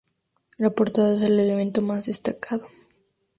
La 0.57 0.71
portada 0.71 1.13
es 1.15 1.21
el 1.21 1.39
elemento 1.39 1.83
más 1.83 2.07
destacado. 2.07 2.65